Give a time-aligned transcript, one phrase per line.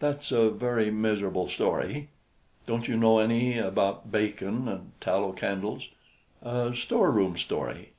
[0.00, 2.08] "That's a very miserable story.
[2.66, 5.90] Don't you know any about bacon and tallow candles
[6.40, 7.92] a store room story?"